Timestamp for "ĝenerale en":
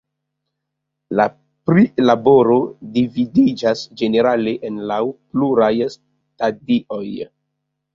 4.03-4.83